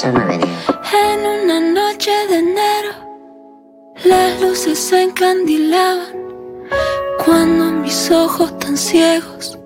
[0.00, 2.92] En una noche de enero,
[4.04, 6.12] las luces se encandilaban
[7.24, 9.58] cuando mis ojos tan ciegos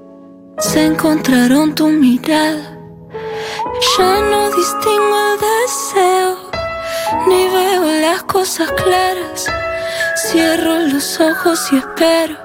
[0.59, 2.79] se encontraron tu mirada.
[3.99, 6.37] Ya no distingo el deseo,
[7.27, 9.47] ni veo las cosas claras.
[10.17, 12.39] Cierro los ojos y espero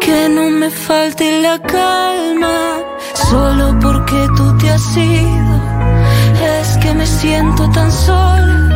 [0.00, 2.78] que no me falte la calma,
[3.14, 5.29] solo porque tú te has.
[7.20, 8.69] Siento tan sola,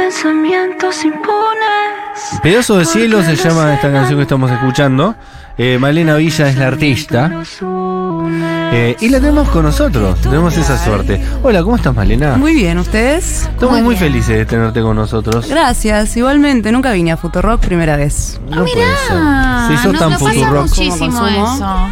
[0.00, 2.40] pensamientos impunes.
[2.42, 5.14] Pedazo de cielo se llama esta canción que estamos escuchando.
[5.58, 7.30] Eh, Malena Villa es la artista.
[8.72, 10.18] Eh, y la tenemos con nosotros.
[10.22, 11.22] Tenemos esa suerte.
[11.42, 12.36] Hola, ¿cómo estás, Malena?
[12.38, 13.42] Muy bien, ¿ustedes?
[13.42, 15.46] Estamos muy, felices de tenerte con nosotros.
[15.48, 16.72] Gracias, igualmente.
[16.72, 18.40] Nunca vine a Futurock primera vez.
[18.48, 19.18] No puede ser.
[19.68, 20.62] Si sos tan futurock.
[20.62, 21.88] muchísimo eso.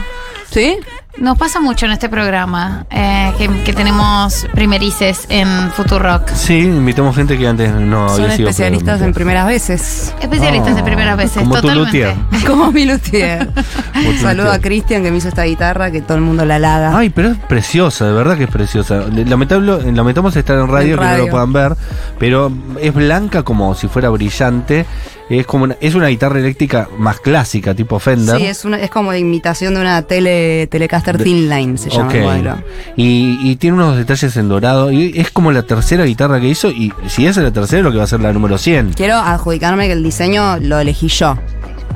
[0.50, 0.78] ¿Sí?
[1.20, 6.28] Nos pasa mucho en este programa eh, que, que tenemos primerices en Futurock.
[6.32, 8.48] Sí, invitamos gente que antes no Son había sido.
[8.48, 10.14] especialistas en primeras veces.
[10.20, 12.14] Especialistas de primeras veces, Como tu totalmente.
[12.14, 12.44] luthier.
[12.46, 13.52] Como mi luthier.
[13.52, 14.58] tu Saludo a.
[14.60, 16.96] Cristian que me hizo esta guitarra que todo el mundo la halaga.
[16.96, 19.02] Ay, pero es preciosa, de verdad que es preciosa.
[19.12, 21.76] Lamentable, lamentamos estar en radio, En que no lo puedan ver,
[22.20, 24.86] pero es blanca como si fuera brillante.
[25.30, 28.38] Es como una, es una guitarra eléctrica más clásica, tipo Fender.
[28.38, 31.90] Sí, es, una, es como de imitación de una tele, Telecaster De- Thin Line, se
[31.90, 32.56] llama el modelo.
[32.96, 34.90] Y, y tiene unos detalles en dorado.
[34.90, 36.70] Y es como la tercera guitarra que hizo.
[36.70, 38.94] Y si esa es la tercera, lo que va a ser la número 100.
[38.94, 41.36] Quiero adjudicarme que el diseño lo elegí yo.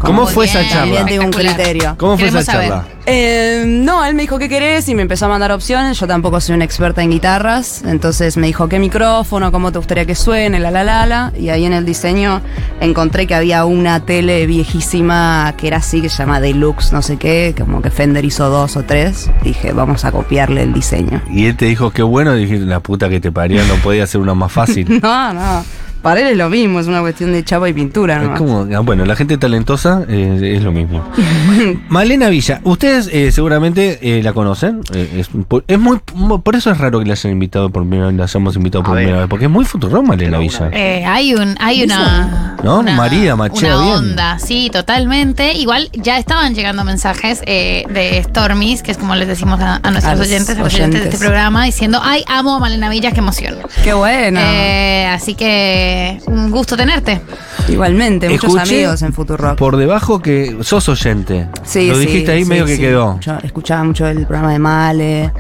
[0.02, 0.96] ¿Cómo fue esa charla?
[0.98, 1.94] También tengo un criterio.
[1.98, 2.84] ¿Cómo fue esa Queremos charla?
[3.04, 5.98] Eh, no, él me dijo qué querés y me empezó a mandar opciones.
[5.98, 7.82] Yo tampoco soy una experta en guitarras.
[7.84, 11.32] Entonces me dijo qué micrófono, cómo te gustaría que suene, la la la la.
[11.36, 12.40] Y ahí en el diseño
[12.80, 17.16] encontré que había una tele viejísima que era así, que se llama Deluxe, no sé
[17.16, 19.30] qué, como que Fender hizo dos o tres.
[19.42, 21.20] Dije, vamos a copiarle el diseño.
[21.30, 22.36] Y él te dijo, qué bueno.
[22.36, 25.00] Y dije, la puta que te parió, no podía ser una más fácil.
[25.02, 25.64] No, no.
[26.02, 28.80] Para él es lo mismo, es una cuestión de chapa y pintura, Es como, ah,
[28.80, 31.02] bueno, la gente talentosa eh, es lo mismo.
[31.88, 34.80] Malena Villa, ustedes eh, seguramente eh, la conocen.
[34.94, 35.98] eh, es, por- es muy,
[36.42, 38.96] por eso es raro que la hayan invitado por primera vez, la hayamos invitado por
[38.96, 40.70] primera vez, porque es muy futurón Malena Villa.
[40.72, 42.80] Eh, hay un, hay una, ¿No?
[42.80, 43.96] una- María machea una bien.
[44.10, 45.52] onda, sí, totalmente.
[45.54, 49.90] Igual ya estaban llegando mensajes eh, de Stormies, que es como les decimos a, a
[49.90, 52.88] nuestros A los oyentes, a los oyentes de este programa, diciendo, ay, amo a Malena
[52.88, 53.56] Villa, qué emoción.
[53.84, 54.40] Qué bueno.
[54.42, 55.91] Eh, así que
[56.26, 57.20] un gusto tenerte.
[57.68, 59.56] Igualmente, muchos Escuché amigos en Futurock.
[59.56, 61.48] Por debajo que sos oyente.
[61.64, 62.80] Sí, Lo sí, dijiste ahí sí, medio que sí.
[62.80, 63.18] quedó.
[63.20, 65.32] Yo escuchaba mucho el programa de Male,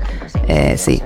[0.48, 1.02] eh, sí,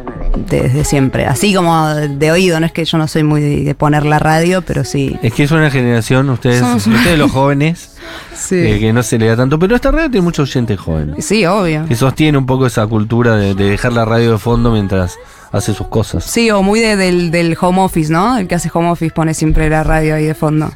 [0.48, 1.26] desde siempre.
[1.26, 4.18] Así como de oído, no es que yo no soy muy de, de poner la
[4.18, 5.18] radio, pero sí.
[5.22, 7.90] Es que es una generación, ustedes, Somos- ustedes los jóvenes,
[8.36, 9.58] Sí, eh, que no se le da tanto.
[9.58, 11.24] Pero esta radio tiene muchos oyentes jóvenes.
[11.24, 11.86] sí obvio.
[11.86, 15.16] Que sostiene un poco esa cultura de, de dejar la radio de fondo mientras
[15.52, 16.24] hace sus cosas.
[16.24, 18.38] Sí, o muy de- del, del home office, ¿no?
[18.38, 20.70] El que hace home office pone siempre la radio ahí de fondo.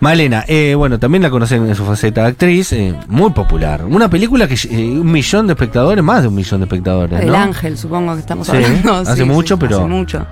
[0.00, 3.84] Malena, eh, bueno, también la conocen en su faceta de actriz, eh, muy popular.
[3.84, 7.28] Una película que eh, un millón de espectadores, más de un millón de espectadores, El
[7.28, 7.36] ¿no?
[7.36, 8.94] ángel, supongo que estamos Sí, hablando.
[8.96, 10.26] hace mucho, pero- Hace mucho.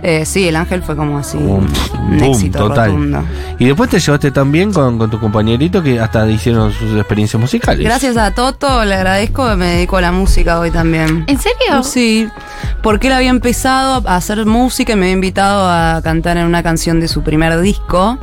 [0.00, 1.36] Eh, sí, el ángel fue como así.
[1.36, 1.66] Un
[2.08, 2.90] Un, boom éxito total.
[2.92, 3.24] rotundo.
[3.58, 7.82] Y después te llevaste también con, con tu compañerito que hasta hicieron sus experiencias musicales.
[7.84, 11.24] Gracias a Toto, le agradezco, me dedico a la música hoy también.
[11.26, 11.82] ¿En serio?
[11.82, 12.28] Sí,
[12.80, 16.62] porque él había empezado a hacer música y me había invitado a cantar en una
[16.62, 18.18] canción de su primer disco.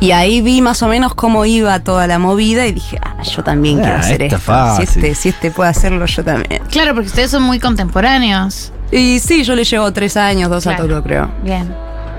[0.00, 3.42] Y ahí vi más o menos cómo iba toda la movida y dije, ah, yo
[3.42, 4.38] también quiero Ah, hacer esto.
[4.38, 4.86] fácil.
[4.86, 6.62] Si este, si este puede hacerlo, yo también.
[6.70, 8.72] Claro, porque ustedes son muy contemporáneos.
[8.92, 10.76] Y sí, yo le llevo tres años, dos a.
[10.76, 11.30] Toto, creo.
[11.42, 11.72] Bien.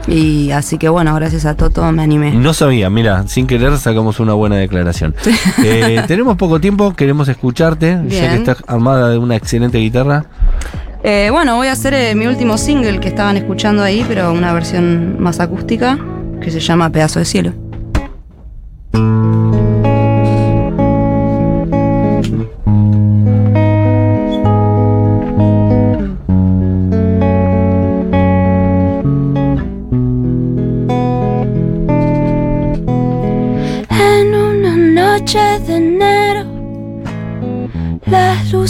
[0.07, 2.31] Y así que bueno, gracias a Toto me animé.
[2.31, 5.15] No sabía, mira, sin querer sacamos una buena declaración.
[5.63, 8.29] Eh, tenemos poco tiempo, queremos escucharte, ya Bien.
[8.31, 10.25] que estás armada de una excelente guitarra.
[11.03, 14.53] Eh, bueno, voy a hacer eh, mi último single que estaban escuchando ahí, pero una
[14.53, 15.97] versión más acústica,
[16.41, 17.53] que se llama Pedazo de Cielo.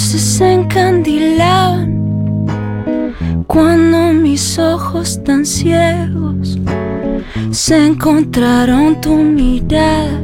[0.06, 2.46] Luces encandilaban
[3.48, 6.60] cuando mis ojos tan ciegos
[7.50, 10.22] se encontraron tu mirada.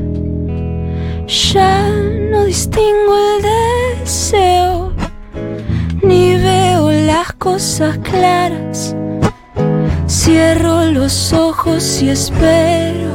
[1.25, 1.89] Ya
[2.31, 3.41] no distingo el
[4.03, 4.93] deseo,
[6.03, 8.95] ni veo las cosas claras.
[10.07, 13.09] Cierro los ojos y espero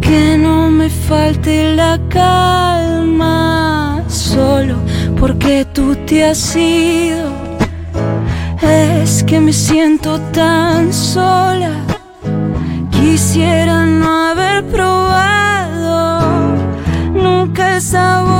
[0.00, 4.87] que no me falte la calma, solo
[5.20, 7.30] porque tú te has ido.
[8.62, 11.72] Es que me siento tan sola,
[12.90, 16.56] quisiera no haber probado
[17.14, 18.37] nunca el sabor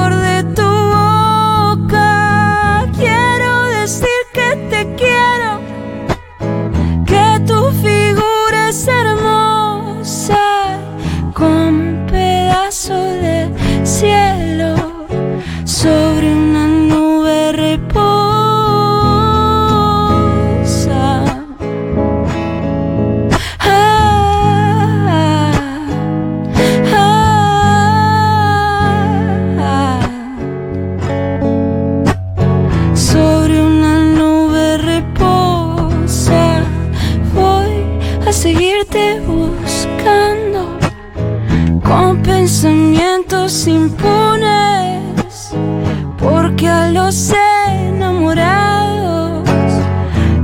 [39.27, 40.79] buscando
[41.83, 45.53] con pensamientos impunes,
[46.19, 47.33] porque a los
[47.69, 49.49] enamorados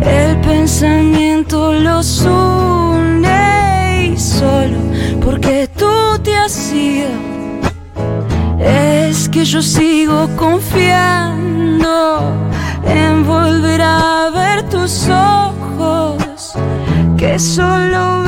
[0.00, 4.78] el pensamiento los une y solo
[5.24, 7.08] porque tú te has ido
[8.58, 12.22] es que yo sigo confiando
[12.86, 16.54] en volver a ver tus ojos
[17.16, 18.23] que solo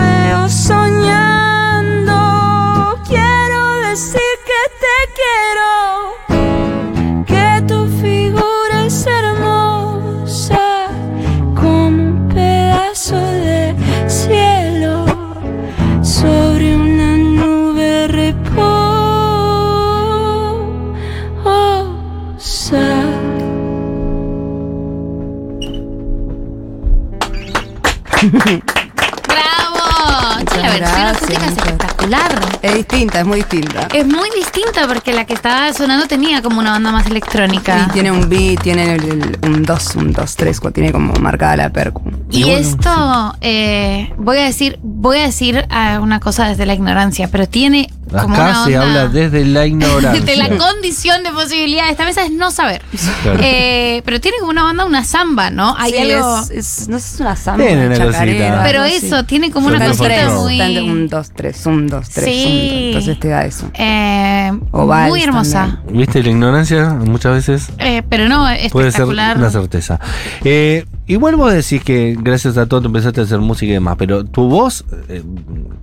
[33.17, 33.89] distinta, es muy distinta.
[33.95, 37.87] Es muy distinta porque la que estaba sonando tenía como una banda más electrónica.
[37.89, 41.57] Y tiene un beat, tiene el- el- un 2, un 2, 3, tiene como marcada
[41.57, 42.03] la percu.
[42.31, 46.67] Y, Y bueno, esto, eh, voy a decir, voy a decir ah, una cosa desde
[46.67, 50.21] la ignorancia, pero tiene Acá se habla desde la ignorancia.
[50.25, 51.91] de la condición de posibilidad.
[51.91, 52.83] Esta mesa es no saber.
[53.23, 53.41] Claro.
[53.43, 55.75] Eh, pero tiene como una banda, una samba, ¿no?
[55.77, 56.41] Hay Sí, algo.
[56.43, 58.61] es, es- no sé, es una samba, Tiene una cosita.
[58.65, 60.61] pero eso, tiene como una cosita muy.
[60.79, 62.83] Un 2, 3, un 2, 3, Sí.
[62.89, 63.71] Entonces te da eso.
[63.75, 65.81] eh, O vals muy hermosa.
[65.91, 66.23] ¿Viste?
[66.23, 69.99] La ignorancia muchas veces Eh, pero no, puede ser una certeza.
[70.45, 73.97] Eh, igual vos decís que gracias a todo te empezaste a hacer música y demás,
[73.99, 75.23] pero tu voz, eh,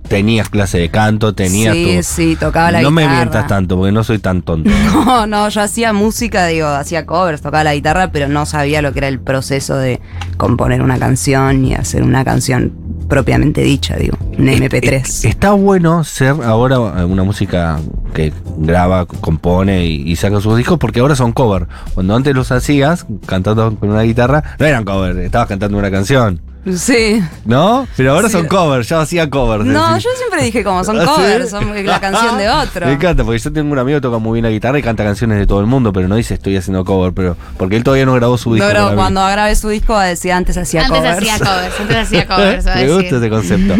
[0.08, 2.02] tenías clase de canto, tenías sí, tu...
[2.02, 3.16] sí, tocaba la no me guitarra.
[3.18, 4.70] mientas tanto, porque no soy tan tonto.
[5.04, 8.92] No, no, yo hacía música, digo, hacía covers, tocaba la guitarra, pero no sabía lo
[8.92, 10.00] que era el proceso de
[10.36, 12.72] componer una canción y hacer una canción
[13.08, 15.28] propiamente dicha, digo, un Eh, MP3.
[15.28, 17.78] Está bueno ser ahora eh, una música
[18.14, 21.66] que graba, compone y, y saca sus discos porque ahora son cover.
[21.94, 26.40] Cuando antes los hacías cantando con una guitarra, no eran cover, estabas cantando una canción.
[26.76, 27.22] Sí.
[27.44, 27.86] ¿No?
[27.96, 28.32] Pero ahora Sí.
[28.32, 29.64] son covers, yo hacía covers.
[29.64, 31.08] No, yo siempre dije como son ¿Ah, sí?
[31.08, 32.86] covers, son la canción de otro.
[32.86, 35.04] Me encanta, porque yo tengo un amigo que toca muy bien la guitarra y canta
[35.04, 38.06] canciones de todo el mundo, pero no dice estoy haciendo cover, pero porque él todavía
[38.06, 38.66] no grabó su disco.
[38.66, 41.18] No, pero cuando grabé su disco va a decir antes hacía Antes covers.
[41.18, 42.64] hacía covers, antes hacía covers.
[42.64, 42.92] Me decir.
[42.94, 43.74] gusta ese concepto.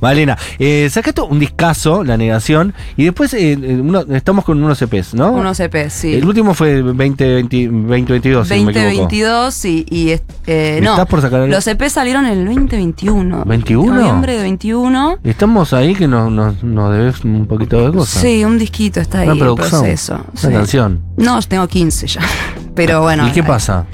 [0.00, 4.80] Malena, eh, sacaste un discazo, La Negación, y después eh, eh, uno- estamos con unos
[4.82, 5.32] EPs, ¿no?
[5.32, 6.14] Unos EP, sí.
[6.14, 8.88] El último fue 2020, 2022, si no me equivoco.
[8.88, 10.92] 2022 y, y es- eh, no.
[10.92, 13.44] ¿Estás por sacar el- Los EP salieron en el 2021.
[13.44, 13.86] ¿21?
[13.86, 15.18] Noviembre de 21.
[15.24, 18.22] Estamos ahí que nos, nos, nos debes un poquito de cosas.
[18.22, 19.80] Sí, un disquito está ahí Una en producción.
[19.82, 20.14] proceso.
[20.14, 20.48] Una sí.
[20.48, 21.02] canción.
[21.16, 22.20] No, tengo 15 ya.
[22.74, 23.26] Pero bueno.
[23.28, 23.86] ¿Y qué eh, pasa?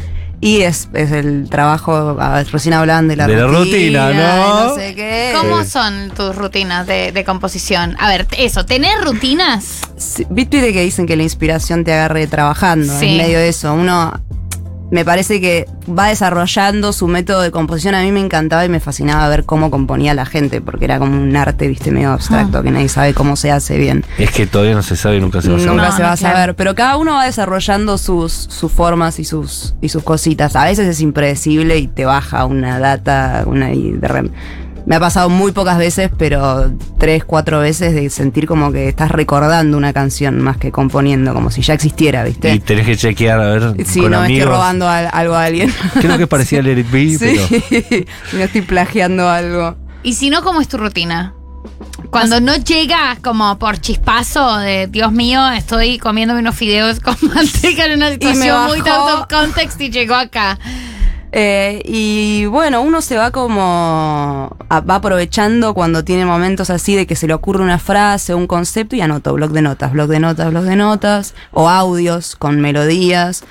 [0.42, 2.16] Y es, es el trabajo,
[2.50, 4.08] recién hablan de la De la rutina.
[4.08, 4.68] rutina, ¿no?
[4.68, 5.34] No sé qué.
[5.38, 7.94] ¿Cómo son tus rutinas de, de composición?
[7.98, 9.82] A ver, eso, ¿tener rutinas?
[9.98, 12.90] Sí, ¿Viste que dicen que la inspiración te agarre trabajando?
[12.98, 13.06] Sí.
[13.06, 13.74] En medio de eso.
[13.74, 14.18] Uno
[14.90, 17.94] me parece que va desarrollando su método de composición.
[17.94, 21.16] A mí me encantaba y me fascinaba ver cómo componía la gente, porque era como
[21.20, 22.62] un arte, viste, medio abstracto, Ah.
[22.62, 24.04] que nadie sabe cómo se hace bien.
[24.18, 25.72] Es que todavía no se sabe y nunca se va a saber.
[25.74, 26.34] Nunca No, se no, va a claro.
[26.36, 30.56] saber, pero cada uno va desarrollando sus, sus formas y sus, y sus cositas.
[30.56, 34.30] A veces es impredecible y te baja una data, una y de rem-
[34.86, 39.10] Me ha pasado muy pocas veces, pero tres, cuatro veces de sentir como que estás
[39.10, 42.58] recordando una canción más que componiendo, como si ya existiera, Y ¿viste?
[42.60, 44.48] tenés que chequear, a ver, Sí, con no me estoy amigos.
[44.54, 45.72] robando al- algo a alguien.
[46.00, 47.46] Creo que parecía Let It Be, pero...
[47.90, 49.76] Sí, no estoy plagiando algo.
[50.02, 51.34] Y si no, ¿cómo es tu rutina?
[52.10, 57.84] Cuando no llega como por chispazo de Dios mío, estoy comiéndome unos fideos con manteca
[57.84, 60.58] en una situación muy of context y llegó acá.
[61.32, 64.56] Eh, y bueno, uno se va como.
[64.68, 68.36] a- va aprovechando cuando tiene momentos así de que se le ocurre una frase o
[68.38, 72.34] un concepto y anoto blog de notas, blog de notas, blog de notas, o audios
[72.36, 73.44] con melodías.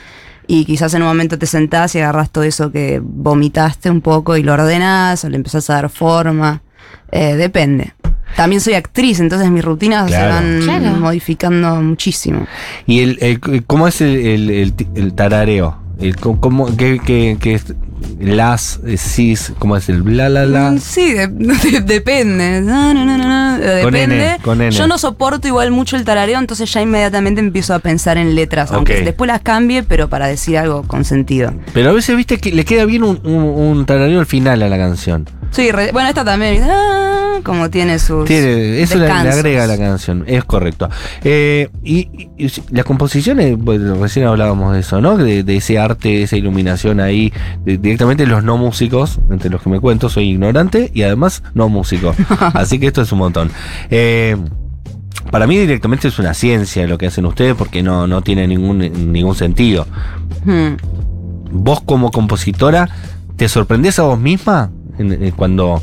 [0.47, 4.35] Y quizás en un momento te sentás y agarras todo eso que vomitaste un poco
[4.35, 6.61] y lo ordenás o le empezás a dar forma.
[7.11, 7.93] Eh, depende.
[8.35, 10.33] También soy actriz, entonces mis rutinas Claro.
[10.33, 10.97] se van Claro.
[10.97, 12.45] modificando muchísimo.
[12.85, 15.77] ¿Y el, el- cómo es el, el- el ti- el tarareo?
[15.99, 17.59] El, co- cómo, qué, qué- qué
[18.19, 20.71] las, eh, sis, cómo es el bla, la, la?
[20.71, 21.27] Mm, Sí, de-
[21.71, 22.61] de- depende.
[22.61, 24.25] No, no, no, eh, Con Depende.
[24.27, 24.71] N, con N.
[24.71, 28.71] Yo no soporto igual mucho el tarareo, entonces ya inmediatamente empiezo a pensar en letras,
[28.71, 31.53] aunque después las cambie, pero para decir algo con sentido.
[31.73, 34.69] Pero a veces viste que le queda bien un, un, un tarareo al final a
[34.69, 35.27] la canción.
[35.51, 37.08] Sí, re- bueno, esta también, ah,
[37.41, 38.25] como tiene sus.
[38.25, 40.89] Tiene, eso le, agrega a la canción, es correcto.
[41.23, 42.29] Eh, y,
[42.71, 45.17] las composiciones, pues, recién hablábamos de eso, ¿no?
[45.17, 47.33] De, de ese arte, esa iluminación ahí,
[47.65, 51.69] de- directamente los no músicos, entre los que me cuento, soy ignorante y además no
[51.69, 52.15] músico.
[52.53, 53.51] Así que esto es un montón.
[53.89, 54.37] Eh,
[55.31, 58.79] para mí directamente es una ciencia lo que hacen ustedes porque no, no tiene ningún,
[59.11, 59.85] ningún sentido.
[60.45, 60.75] Hmm.
[61.51, 62.89] ¿Vos como compositora
[63.35, 65.81] te sorprendés a vos misma en cuando...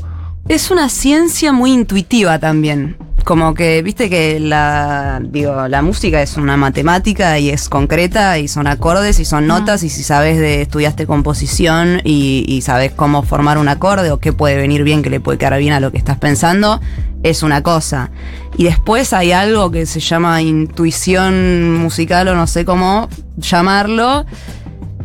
[0.48, 2.96] Es una ciencia muy intuitiva también.
[3.24, 8.46] Como que, viste que la, digo, la música es una matemática y es concreta y
[8.46, 13.24] son acordes y son notas y si sabes de, estudiaste composición y, y sabes cómo
[13.24, 15.90] formar un acorde o qué puede venir bien, que le puede quedar bien a lo
[15.90, 16.80] que estás pensando,
[17.24, 18.12] es una cosa.
[18.56, 24.24] Y después hay algo que se llama intuición musical o no sé cómo llamarlo,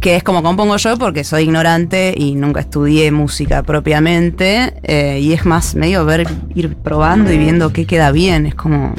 [0.01, 5.31] que es como compongo yo porque soy ignorante y nunca estudié música propiamente eh, y
[5.33, 8.93] es más medio ver ir probando y viendo qué queda bien es como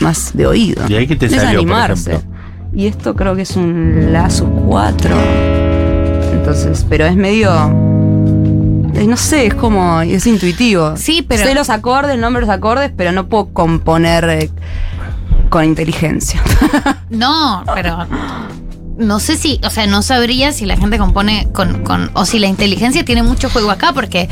[0.00, 2.10] más de oído ¿Y ahí qué te Es salió, por animarse.
[2.12, 2.30] ejemplo?
[2.74, 5.16] y esto creo que es un lazo 4
[6.34, 7.50] entonces pero es medio
[8.94, 12.46] eh, no sé es como es intuitivo Sí, pero- sé los acordes el nombre de
[12.48, 14.50] los acordes pero no puedo componer eh,
[15.48, 16.42] con inteligencia
[17.10, 18.06] No, pero
[18.96, 22.38] no sé si, o sea, no sabría si la gente compone con, con o si
[22.38, 24.28] la inteligencia tiene mucho juego acá, porque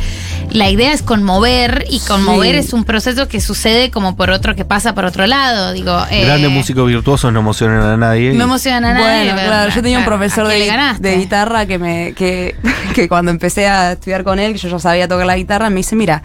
[0.50, 2.66] la idea es conmover y conmover Sí.
[2.69, 5.73] es un proceso que sucede como por otro que pasa por otro lado.
[5.73, 8.35] Digo, eh, Grandes músicos virtuosos no emocionan a nadie.
[8.35, 9.23] No emocionan a nadie.
[9.25, 12.54] Bueno, pero- claro, yo tenía un profesor de guitarra que me que,
[12.95, 15.76] que cuando empecé a estudiar con él, que yo ya sabía tocar la guitarra, me
[15.76, 16.23] dice, mira,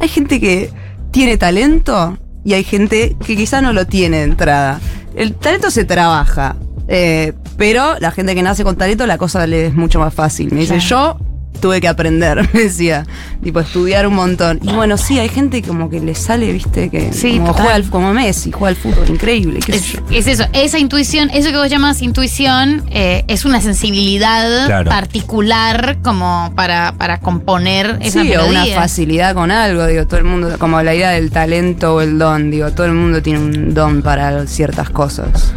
[0.00, 0.70] hay gente que
[1.10, 4.80] tiene talento y hay gente que quizá no lo tiene de entrada.
[5.16, 6.54] El talento se trabaja,
[6.88, 10.48] eh, pero la gente que nace con talento la cosa le es mucho más fácil.
[10.50, 11.18] Me dice, yo
[11.60, 13.06] tuve que aprender, me decía,
[13.44, 14.60] tipo estudiar un montón.
[14.62, 17.62] Y bueno, sí, hay gente como que le sale, viste, que Sí, como, total.
[17.62, 21.58] juega al- como Messi, juega al fútbol, increíble, qué Es, eso, esa intuición, eso que
[21.58, 24.88] vos llamas intuición, eh, es una sensibilidad Claro.
[24.88, 28.76] particular como para, para componer esa sí, o una melodía.
[28.76, 32.50] facilidad con algo, digo, todo el mundo, como la idea del talento o el don,
[32.50, 35.52] digo, todo el mundo tiene un don para ciertas cosas.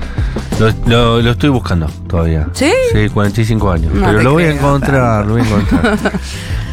[0.64, 2.48] Lo, lo- lo estoy buscando todavía.
[2.54, 2.72] ¿Sí?
[2.94, 3.94] Sí, 45 años.
[3.94, 5.98] No Pero lo voy a encontrar, lo voy a encontrar.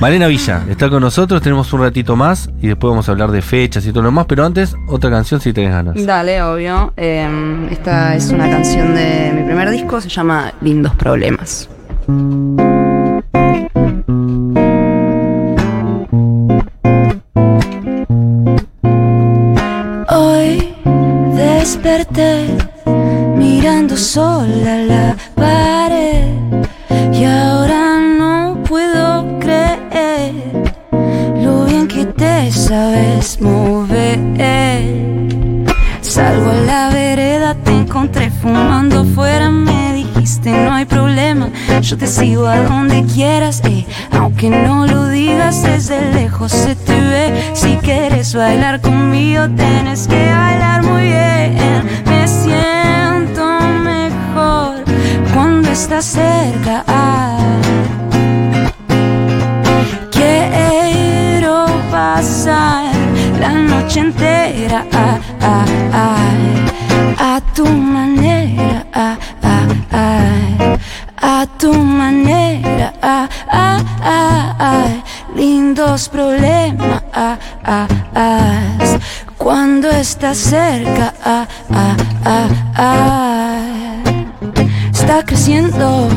[0.01, 3.43] Malena Villa está con nosotros, tenemos un ratito más y después vamos a hablar de
[3.43, 6.07] fechas y todo lo demás, pero antes otra canción si tenés ganas.
[6.07, 6.93] Dale, obvio.
[6.97, 11.69] Eh, esta es una canción de mi primer disco, se llama Lindos Problemas.
[20.09, 20.75] Hoy
[21.35, 22.57] desperté
[23.97, 26.25] sola la pared
[27.13, 30.33] y ahora no puedo creer
[31.43, 34.19] lo bien que te sabes mover.
[36.01, 42.09] Salgo a la vereda, te encontré fumando fuera, me dijiste no hay problema, yo te
[42.09, 43.87] sigo a donde quieras, eh.
[44.11, 47.53] aunque no lo digas desde lejos se te ve.
[47.55, 51.30] Si quieres bailar conmigo, tienes que bailar muy bien.
[55.71, 56.85] Cuando estás cerca.
[60.11, 62.93] Quiero pasar
[63.39, 64.85] la noche entera
[67.19, 68.85] a tu manera,
[71.23, 72.93] a tu manera,
[75.37, 77.03] lindos problemas.
[79.39, 81.15] Cuando estás cerca.
[85.11, 86.09] Está creciendo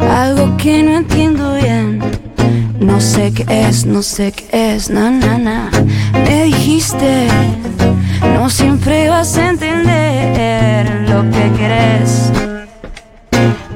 [0.00, 2.00] algo que no entiendo bien.
[2.80, 5.70] No sé qué es, no sé qué es, na, na, na.
[6.12, 7.28] Me dijiste,
[8.34, 12.32] no siempre vas a entender lo que querés.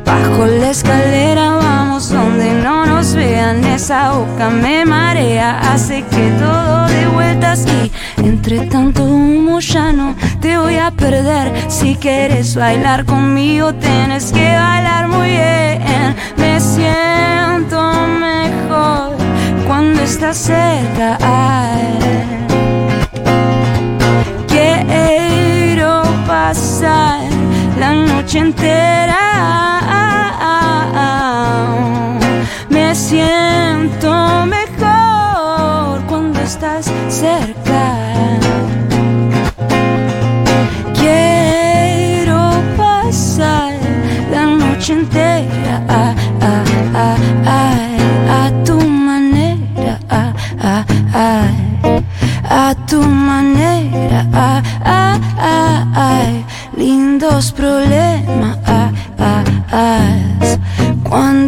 [0.05, 3.65] Bajo la escalera vamos donde no nos vean.
[3.65, 7.93] Esa boca me marea, hace que todo dé vueltas y
[8.25, 11.53] entre tanto humo ya no te voy a perder.
[11.71, 16.17] Si quieres bailar conmigo, tienes que bailar muy bien.
[16.37, 17.81] Me siento
[18.21, 19.17] mejor
[19.67, 21.19] cuando estás cerca.
[24.49, 27.21] Quiero pasar
[27.79, 29.21] la noche entera.
[32.71, 37.54] Me siento mejor cuando estás cerca.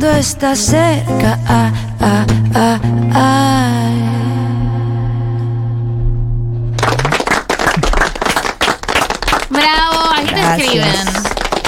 [0.06, 1.36] Cuando estás cerca.
[1.48, 2.78] ah, ah, ah,
[3.12, 4.02] ay.
[9.50, 10.92] Bravo, ahí te escriben.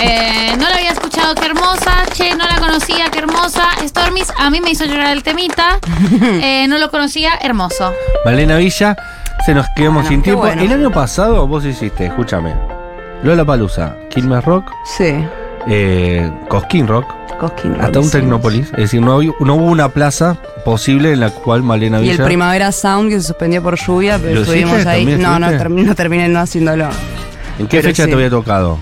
[0.00, 2.04] Eh, no la había escuchado, qué hermosa.
[2.12, 3.64] Che, no la conocía, qué hermosa.
[3.84, 5.78] Stormis, a mí me hizo llorar el temita.
[6.20, 7.92] Eh, no lo conocía, hermoso.
[8.24, 8.96] Malena Villa,
[9.44, 10.42] se nos quedamos Bueno, sin tiempo.
[10.42, 10.62] bueno.
[10.62, 12.54] El año pasado vos hiciste, escúchame,
[13.24, 15.24] Lola Palusa, Quilmes Rock, Sí,
[15.68, 17.06] eh, Cosquín Rock,
[17.38, 17.76] Cosquín.
[17.80, 18.10] hasta un.
[18.10, 18.66] Tecnópolis.
[18.72, 22.14] Es decir, no, había- no hubo una plaza posible en la cual Malena Y Villa.
[22.14, 24.90] el Primavera Sound que se suspendió por lluvia, pero ¿Lo estuvimos hiciste?
[24.90, 25.00] ahí.
[25.04, 26.84] ¿También No, no, no terminé no haciéndolo.
[27.58, 28.08] ¿En qué pero fecha sí.
[28.10, 28.78] te había tocado?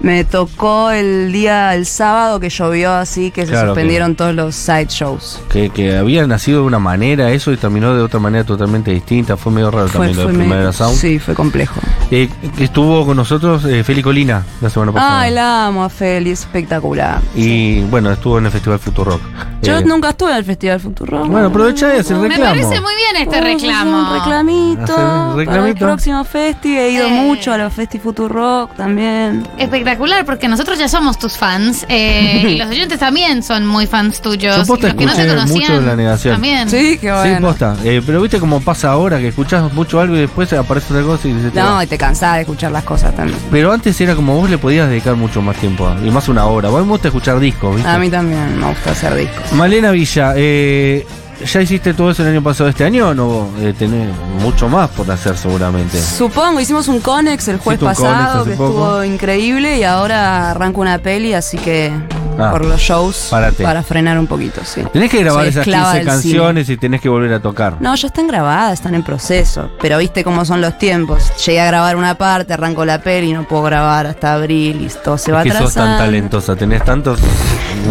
[0.00, 4.54] Me tocó el día, el sábado que llovió así, que se Claro, suspendieron todos los
[4.54, 5.40] side shows.
[5.50, 9.36] Que, que había nacido de una manera eso y terminó de otra manera totalmente distinta.
[9.36, 10.96] Fue medio raro también lo de me- Primavera Sound.
[10.96, 11.80] Sí, fue complejo.
[12.10, 15.20] Eh, estuvo con nosotros eh, Feli Colina la semana pasada.
[15.22, 17.20] Ay, la amo a Feli, es espectacular.
[17.34, 19.20] Y bueno, estuvo en el Festival Futurock.
[19.62, 21.24] Yo Eh, nunca estuve en el Festival Futuro.
[21.26, 22.50] Bueno, aprovecha y hace el Me reclamo.
[22.52, 23.98] parece muy bien este reclamo.
[24.10, 24.82] Un reclamito.
[24.84, 25.78] Hacer un Para el reclamito.
[25.86, 26.78] próximo festi.
[26.78, 27.10] He ido Eh.
[27.10, 29.46] mucho a los Festi Rock también.
[29.88, 34.20] Espectacular, porque nosotros ya somos tus fans eh, y los oyentes también son muy fans
[34.20, 34.54] tuyos.
[34.58, 36.34] Yo posta y los que no te conocían mucho de la negación.
[36.34, 36.68] También.
[36.68, 37.48] Sí, qué Sí, bueno.
[37.48, 37.74] posta.
[37.84, 41.28] Eh, pero viste cómo pasa ahora que escuchás mucho algo y después aparece otra cosa
[41.28, 41.84] y se te no, va.
[41.84, 43.38] y te cansás de escuchar las cosas también.
[43.50, 46.68] Pero antes era como vos le podías dedicar mucho más tiempo y más una hora.
[46.68, 47.90] Vos me gusta escuchar discos, ¿viste?
[47.90, 49.52] A mí también me gusta hacer discos.
[49.52, 51.06] Malena Villa, eh,
[51.44, 52.68] ¿ya hiciste todo eso el año pasado?
[52.70, 53.48] ¿Este año o no?
[53.60, 54.08] Eh, tenés
[54.42, 56.00] mucho más por hacer seguramente.
[56.00, 58.68] Supongo, hicimos un Conex el jueves pasado que poco.
[58.68, 61.92] estuvo increíble y ahora arranco una peli, así que
[62.40, 63.64] Ah, por los shows párate.
[63.64, 64.82] para frenar un poquito, sí.
[64.92, 67.78] Tenés que grabar Soy esas esclava 15 del canciones y tenés que volver a tocar.
[67.80, 69.70] No, ya están grabadas, están en proceso.
[69.80, 71.32] Pero viste cómo son los tiempos.
[71.44, 75.18] Llegué a grabar una parte, arranco la peli, no puedo grabar hasta abril y todo
[75.18, 77.18] se va que sos tan talentosa, tenés tantos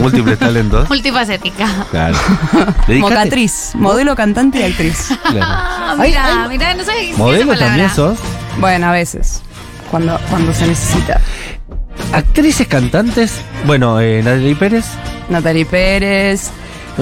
[0.02, 0.88] múltiples talentos.
[0.90, 1.68] Multifacética.
[1.92, 2.16] Claro.
[3.38, 5.10] Actriz, modelo, cantante y actriz.
[5.30, 5.45] Claro.
[5.47, 6.50] Ah, Ay, mira, ay.
[6.50, 8.17] mira, no sé qué ¿Modelo esa también sos?
[8.60, 9.41] bueno, a veces.
[9.91, 11.21] Cuando, cuando se necesita.
[12.13, 13.34] Actrices, cantantes.
[13.67, 14.86] Bueno, eh, Natalie Pérez.
[15.30, 16.50] Natalie Pérez,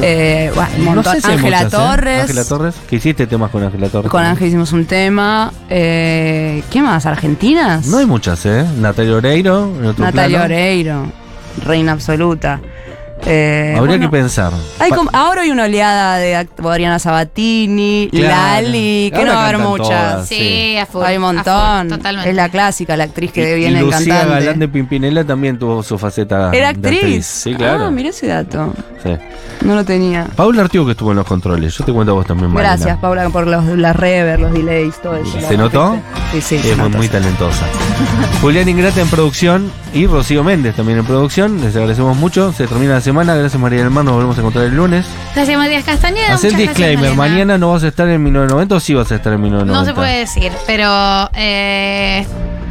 [0.01, 1.13] eh, bueno, un No montón.
[1.15, 1.77] sé si hay Ángela muchas, ¿eh?
[1.77, 2.21] Torres.
[2.23, 2.75] Ángela Torres.
[2.89, 4.11] Que hiciste temas con Ángela Torres.
[4.11, 5.53] Con Ángel hicimos un tema.
[5.69, 7.05] Eh, ¿Qué más?
[7.05, 7.85] ¿Argentinas?
[7.87, 8.65] No hay muchas, ¿eh?
[8.77, 9.71] Natalia Oreiro.
[9.79, 10.53] En otro Natalia plano.
[10.53, 11.05] Oreiro,
[11.63, 12.59] reina absoluta.
[13.27, 14.53] Eh, Habría bueno, que pensar.
[14.79, 18.27] hay Pa- como- ahora hay una oleada de Adriana Sabatini, Claro.
[18.27, 19.87] Lali, que Ahora no va a haber muchas.
[19.87, 20.27] todas.
[20.27, 20.77] Sí, Sí.
[20.77, 21.03] a full.
[21.03, 21.89] hay un a full, montón.
[21.89, 22.29] totalmente.
[22.29, 24.33] Es la clásica, la actriz que y, viene y Lucía cantante.
[24.45, 27.25] Galán de Pimpinela también tuvo su faceta ¿Era de actriz?
[27.25, 27.85] Sí, claro.
[27.85, 28.73] Ah, mira ese dato.
[29.03, 29.11] Sí.
[29.61, 30.27] No lo tenía.
[30.35, 31.75] Paula Artigo que estuvo en los controles.
[31.77, 32.75] Yo te cuento a vos también, Malena.
[32.75, 35.39] Gracias, Paula, por los, las rever, los delays, todo eso.
[35.47, 35.97] ¿Se notó?
[36.31, 36.55] Sí, sí.
[36.57, 37.65] Es muy, talentosa.
[38.41, 41.61] Julián Ingrata en producción y Rocío Méndez también en producción.
[41.61, 42.51] Les agradecemos mucho.
[42.51, 43.14] Se termina la semana.
[43.23, 44.03] Gracias María del Mar.
[44.03, 45.05] Nos volvemos a encontrar el lunes.
[45.33, 46.33] Gracias, Matías Castañeda.
[46.33, 47.15] Haz el gracias, disclaimer.
[47.15, 49.79] Mañana no vas a estar en 1990 o sí vas a estar en 1990.
[49.79, 52.25] No se puede decir, pero eh,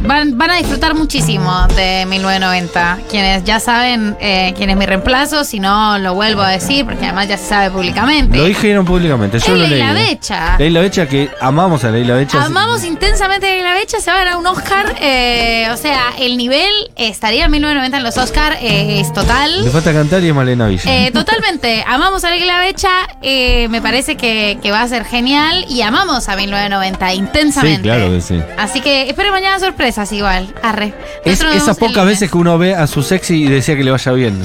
[0.04, 2.98] van, van a disfrutar muchísimo de 1990.
[3.10, 7.04] Quienes ya saben eh, quién es mi reemplazo, si no lo vuelvo a decir, porque
[7.04, 8.36] además ya se sabe públicamente.
[8.36, 9.70] Lo dijeron públicamente, yo Es lo leí.
[9.70, 10.56] Leila Becha.
[10.58, 12.44] Leila Becha, que amamos a Leila Becha.
[12.44, 14.94] Amamos intensamente a Leila Becha, se va a ganar un Oscar.
[15.00, 19.64] eh, o sea, el nivel estaría en 1990 en los Oscar, eh, es total.
[19.64, 20.82] Le falta cantar y es Malena Villa.
[20.86, 22.90] Eh, totalmente, amamos a Leila Becha,
[23.22, 27.76] eh, me parece que, que va a ser genial y amamos a 1990 intensamente.
[27.78, 28.40] Sí, claro que sí.
[28.58, 29.58] Así que espero mañana
[30.12, 30.92] igual, arre.
[31.24, 32.06] Es Nosotros nos esas vemos el pocas lunes.
[32.06, 34.38] veces que uno ve a su sexy y desea que le vaya bien.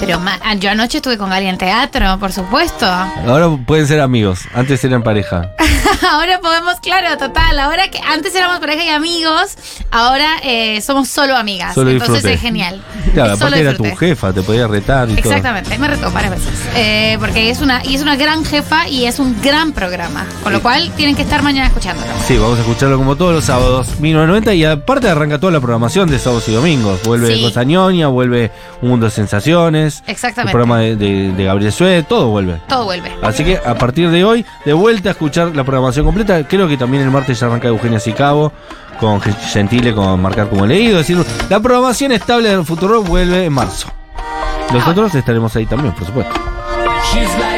[0.00, 2.86] Pero ah, yo anoche estuve con Gali en teatro, por supuesto.
[2.86, 5.50] Ahora pueden ser amigos, antes eran pareja.
[6.10, 7.58] ahora podemos, claro, total.
[7.58, 9.56] Ahora que antes éramos pareja y amigos,
[9.90, 11.74] ahora eh, somos solo amigas.
[11.74, 12.34] Solo Entonces disfrute.
[12.34, 12.82] es genial.
[13.12, 15.32] Claro, Es aparte era tu jefa, te podía retar y todo.
[15.32, 16.48] Exactamente, me retó varias veces.
[16.74, 20.26] Eh, porque es una, y es una gran jefa y es un gran programa.
[20.42, 22.10] Con lo cual tienen que estar mañana escuchándolo.
[22.26, 26.08] Sí, vamos a escucharlo como todos los sábados, 1990, y aparte arranca toda la programación
[26.10, 27.02] de sábados y domingos.
[27.04, 27.42] Vuelve Sí.
[27.42, 30.50] Cosa Ñoña, vuelve Un Mundo de Sensaciones, Exactamente.
[30.50, 32.60] el programa de, de- de Gabriel Sued, todo vuelve.
[32.68, 33.10] Todo vuelve.
[33.22, 36.46] Así que a partir de hoy, de vuelta a escuchar la programación completa.
[36.46, 38.52] Creo que también el martes ya arranca Eugenia Sicabo
[38.98, 41.00] con Gentile, con Marcar como leído.
[41.00, 43.88] Es decir, la programación estable del futuro vuelve en marzo.
[44.72, 46.32] Nosotros estaremos ahí también, por supuesto.
[47.12, 47.49] She's like